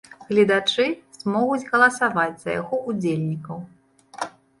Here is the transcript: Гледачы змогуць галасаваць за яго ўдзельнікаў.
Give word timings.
Гледачы 0.29 0.85
змогуць 1.17 1.59
галасаваць 1.73 2.39
за 2.45 2.51
яго 2.61 2.75
ўдзельнікаў. 2.95 3.57